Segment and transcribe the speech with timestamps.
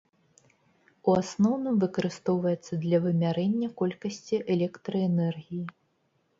[1.11, 5.63] У асноўным выкарыстоўваецца для вымярэння колькасці электраэнергіі.